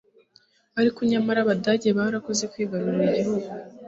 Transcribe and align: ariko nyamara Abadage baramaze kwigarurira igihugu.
ariko 0.79 0.99
nyamara 1.11 1.39
Abadage 1.41 1.89
baramaze 1.97 2.43
kwigarurira 2.51 3.03
igihugu. 3.11 3.49